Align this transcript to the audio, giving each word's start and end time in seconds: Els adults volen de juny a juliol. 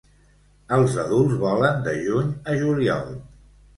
Els 0.77 0.95
adults 1.03 1.37
volen 1.45 1.85
de 1.89 1.95
juny 2.07 2.33
a 2.51 2.57
juliol. 2.63 3.13